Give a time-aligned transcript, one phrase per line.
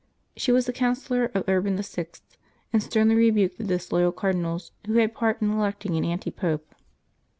[0.35, 2.07] She was the counsellor of Urban VI.,
[2.73, 6.73] and sternly rebuked the disloyal cardinals who had part in electing an antipope.